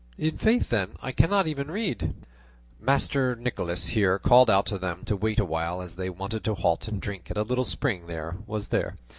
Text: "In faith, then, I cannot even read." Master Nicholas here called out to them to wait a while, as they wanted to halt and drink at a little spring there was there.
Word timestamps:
"In 0.17 0.35
faith, 0.35 0.69
then, 0.69 0.95
I 1.03 1.11
cannot 1.11 1.47
even 1.47 1.69
read." 1.69 2.15
Master 2.79 3.35
Nicholas 3.35 3.89
here 3.89 4.17
called 4.17 4.49
out 4.49 4.65
to 4.65 4.79
them 4.79 5.05
to 5.05 5.15
wait 5.15 5.39
a 5.39 5.45
while, 5.45 5.79
as 5.79 5.95
they 5.95 6.09
wanted 6.09 6.43
to 6.45 6.55
halt 6.55 6.87
and 6.87 6.99
drink 6.99 7.29
at 7.29 7.37
a 7.37 7.43
little 7.43 7.63
spring 7.63 8.07
there 8.07 8.37
was 8.47 8.69
there. 8.69 8.95